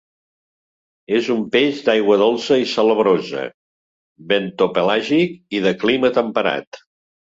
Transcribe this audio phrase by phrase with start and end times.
[1.17, 3.45] És un peix d'aigua dolça i salabrosa,
[4.35, 6.87] bentopelàgic i de clima temperat.